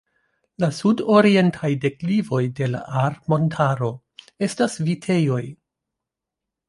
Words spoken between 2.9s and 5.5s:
Ahr-montaro estas vitejoj.